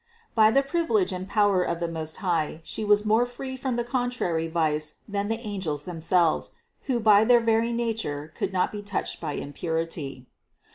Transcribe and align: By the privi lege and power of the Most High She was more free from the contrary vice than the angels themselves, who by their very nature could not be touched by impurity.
By 0.33 0.49
the 0.49 0.63
privi 0.63 0.89
lege 0.89 1.11
and 1.11 1.29
power 1.29 1.61
of 1.63 1.79
the 1.79 1.87
Most 1.87 2.17
High 2.25 2.61
She 2.63 2.83
was 2.83 3.05
more 3.05 3.23
free 3.23 3.55
from 3.55 3.75
the 3.75 3.83
contrary 3.83 4.47
vice 4.47 4.95
than 5.07 5.27
the 5.27 5.37
angels 5.41 5.85
themselves, 5.85 6.53
who 6.89 6.99
by 6.99 7.23
their 7.23 7.39
very 7.39 7.71
nature 7.71 8.33
could 8.35 8.51
not 8.51 8.71
be 8.71 8.81
touched 8.81 9.21
by 9.21 9.33
impurity. 9.33 10.25